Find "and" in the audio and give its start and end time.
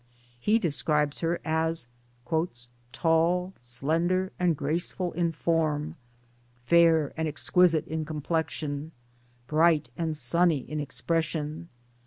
4.39-4.57, 7.15-7.27, 9.95-10.17